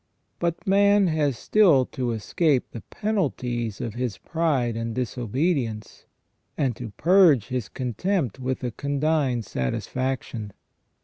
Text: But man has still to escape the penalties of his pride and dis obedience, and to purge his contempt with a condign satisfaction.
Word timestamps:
But 0.39 0.65
man 0.65 1.05
has 1.09 1.37
still 1.37 1.85
to 1.85 2.11
escape 2.13 2.71
the 2.71 2.81
penalties 2.89 3.79
of 3.79 3.93
his 3.93 4.17
pride 4.17 4.75
and 4.75 4.95
dis 4.95 5.15
obedience, 5.15 6.05
and 6.57 6.75
to 6.77 6.89
purge 6.97 7.49
his 7.49 7.69
contempt 7.69 8.39
with 8.39 8.63
a 8.63 8.71
condign 8.71 9.43
satisfaction. 9.43 10.53